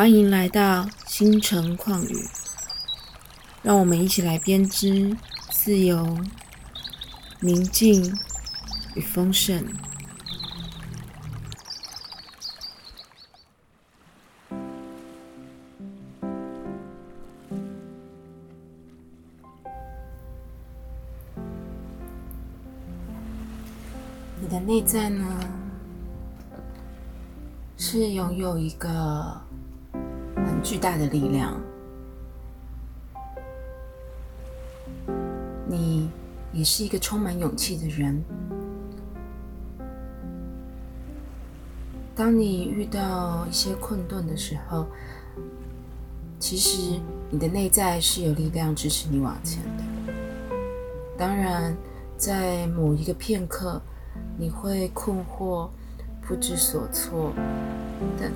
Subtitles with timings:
[0.00, 2.26] 欢迎来到星辰旷宇，
[3.62, 5.14] 让我们一起来编织
[5.50, 6.16] 自由、
[7.40, 8.10] 宁静
[8.94, 9.62] 与丰盛。
[24.40, 25.38] 你的内在呢，
[27.76, 29.42] 是拥有一个
[30.62, 31.60] 巨大的力量。
[35.66, 36.10] 你
[36.52, 38.22] 也是一个充满勇气的人。
[42.14, 44.86] 当你遇到一些困顿的时候，
[46.38, 47.00] 其实
[47.30, 50.12] 你的内在是有力量支持你往前的。
[51.16, 51.74] 当然，
[52.16, 53.80] 在某一个片刻，
[54.36, 55.70] 你会困惑、
[56.26, 57.32] 不知所措
[58.18, 58.30] 等，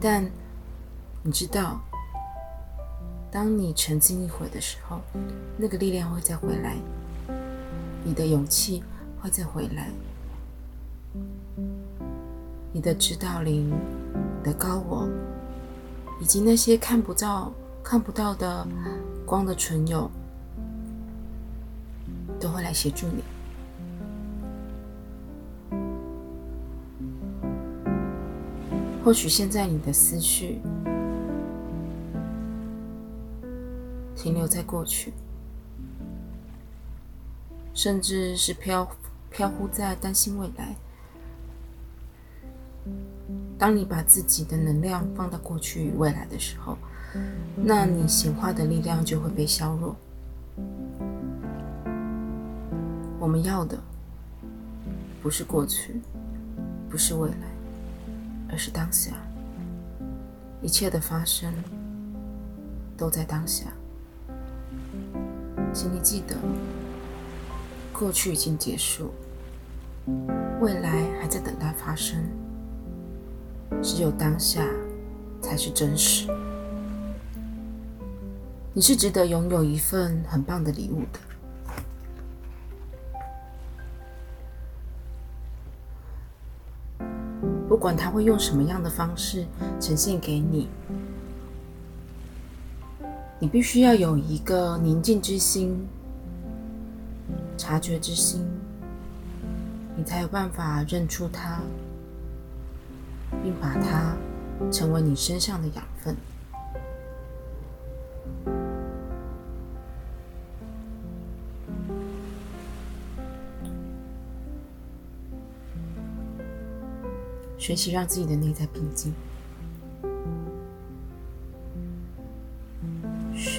[0.00, 0.24] 但
[1.24, 1.80] 你知道，
[3.30, 5.00] 当你沉静一会的时候，
[5.56, 6.76] 那个力量会再回来，
[8.02, 8.82] 你的勇气
[9.20, 9.88] 会再回来，
[12.72, 15.08] 你的指导灵、你的高我，
[16.20, 17.52] 以及那些看不到、
[17.84, 18.66] 看不到的
[19.24, 20.10] 光的存有，
[22.40, 23.22] 都会来协助你。
[29.04, 30.60] 或许现在你的思绪
[34.22, 35.12] 停留在过去，
[37.74, 38.88] 甚至是飘
[39.30, 40.76] 飘忽在担心未来。
[43.58, 46.78] 当你把自己的能量放到过去与未来的时候，
[47.56, 49.96] 那你显化的力量就会被削弱。
[53.18, 53.76] 我们要的
[55.20, 56.00] 不是过去，
[56.88, 57.52] 不是未来。
[58.48, 59.12] 而是当下，
[60.60, 61.50] 一切的发生
[62.98, 63.72] 都在当下。
[65.72, 66.36] 请你记得，
[67.92, 69.10] 过去已经结束，
[70.60, 72.22] 未来还在等待发生。
[73.82, 74.66] 只有当下
[75.40, 76.28] 才是真实。
[78.74, 81.18] 你是值得拥有一份很棒的礼物的。
[87.68, 89.46] 不管他会用什么样的方式
[89.80, 90.68] 呈现给你，
[93.42, 95.84] 你必须要有一个宁静之心、
[97.58, 98.48] 察觉之心，
[99.96, 101.58] 你才有办法认出它，
[103.42, 104.16] 并把它
[104.70, 106.16] 成为你身上的养分。
[117.58, 119.12] 学习让自己的内在平静，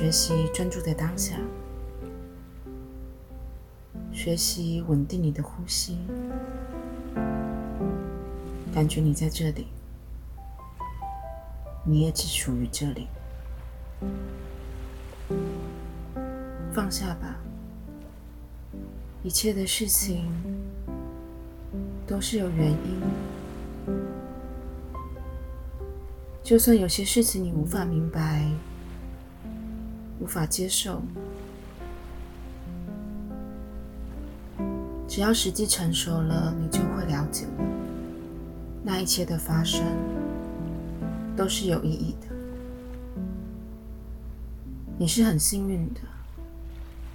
[0.04, 1.38] 学习专注在当下，
[4.12, 5.98] 学习稳定你的呼吸，
[8.74, 9.68] 感觉你在这里，
[11.86, 13.08] 你也只属于这里。
[16.74, 17.38] 放下吧，
[19.24, 20.30] 一切的事情
[22.06, 23.02] 都是有原因。
[26.44, 28.52] 就算有些事情你无法明白、
[30.24, 31.02] 无法接受，
[35.06, 37.52] 只要时机成熟了，你就会了解了。
[38.82, 39.84] 那一切的发生
[41.36, 42.28] 都是有意义的。
[44.98, 46.00] 你是很幸运的，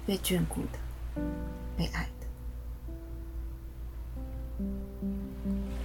[0.05, 0.77] 被眷顾的，
[1.75, 2.27] 被爱的。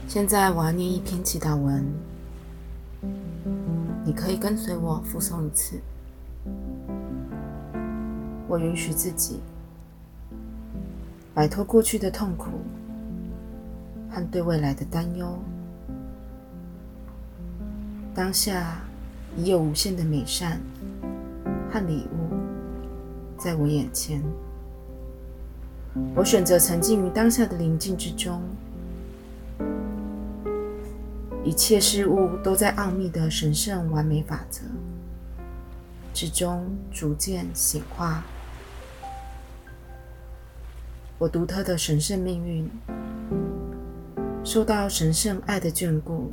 [0.07, 1.83] 现在我要念一篇祈祷文，
[4.05, 5.81] 你可以跟随我复诵一次。
[8.55, 9.41] 我允许自己
[11.35, 12.51] 摆脱过去的痛苦
[14.09, 15.37] 和对未来的担忧。
[18.15, 18.81] 当下
[19.37, 20.61] 已有无限的美善
[21.69, 22.37] 和礼物
[23.37, 24.23] 在我眼前。
[26.15, 28.41] 我选择沉浸于当下的宁静之中。
[31.43, 34.63] 一切事物都在奥秘的神圣完美法则
[36.13, 38.23] 之中逐渐显化。
[41.25, 42.69] 我独特的神圣命运
[44.45, 46.31] 受到神圣爱的眷顾，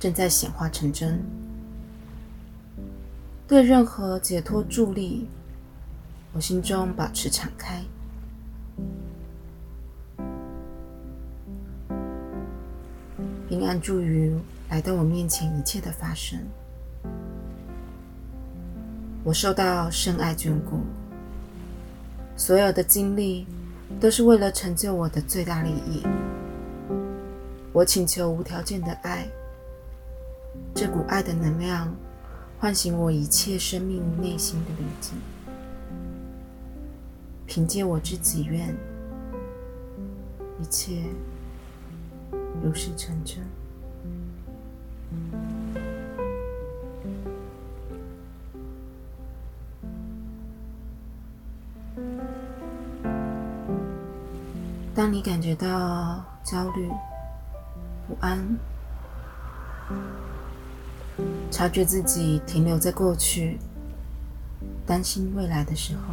[0.00, 1.22] 正在显化成真。
[3.46, 5.28] 对任何解脱助力，
[6.32, 7.84] 我心中保持敞开。
[13.50, 14.34] 平安住于
[14.70, 16.40] 来到我面前一切的发生。
[19.22, 20.80] 我受到深爱眷顾，
[22.36, 23.46] 所有的经历
[23.98, 26.02] 都是为了成就我的最大利益。
[27.72, 29.26] 我请求无条件的爱，
[30.74, 31.94] 这股爱的能量
[32.58, 35.14] 唤醒我一切生命内心的灵境，
[37.46, 38.74] 凭借我之己愿，
[40.60, 41.02] 一切
[42.62, 43.38] 如是成真。
[55.06, 56.90] 当你感觉到焦虑、
[58.08, 58.44] 不安，
[61.48, 63.56] 察觉自己停留在过去，
[64.84, 66.12] 担心未来的时候，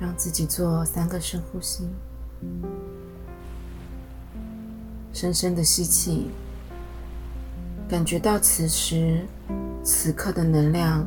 [0.00, 1.86] 让自己做三个深呼吸，
[5.12, 6.30] 深深的吸气，
[7.86, 9.26] 感觉到此时
[9.84, 11.06] 此刻的能量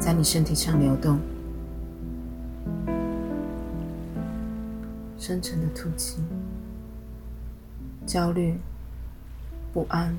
[0.00, 1.20] 在你身体上流动。
[5.22, 6.20] 深沉的吐气，
[8.04, 8.58] 焦虑、
[9.72, 10.12] 不安、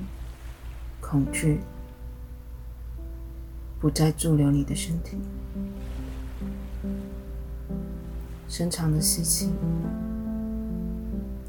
[0.98, 1.60] 恐惧
[3.78, 5.18] 不再驻留你的身体。
[8.48, 9.52] 深长的吸气，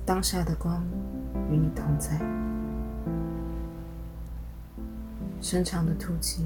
[0.05, 0.83] 当下的光
[1.49, 2.19] 与你同在。
[5.39, 6.43] 深长的吐气，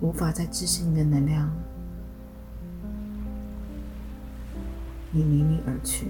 [0.00, 1.50] 无法再支持你的能量。
[5.12, 6.06] 离你而去。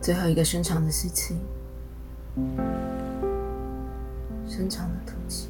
[0.00, 1.36] 最后一个深长的吸气，
[4.48, 5.48] 深长的吐气。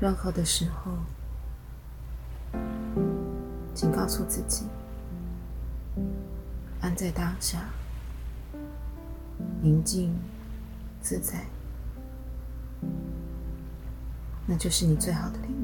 [0.00, 0.92] 任何的时候，
[3.74, 4.66] 请告诉自己，
[6.82, 7.60] 安在当下。
[9.64, 10.14] 宁静、
[11.00, 11.46] 自在，
[14.46, 15.48] 那就是你最好的礼